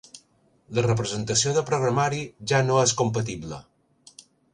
La 0.77 0.83
representació 0.85 1.53
de 1.57 1.63
programari 1.67 2.21
ja 2.53 2.61
no 2.71 2.79
és 2.85 2.95
compatible. 3.03 3.61